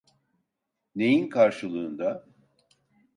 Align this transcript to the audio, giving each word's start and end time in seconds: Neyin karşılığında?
Neyin 0.95 1.29
karşılığında? 1.29 2.25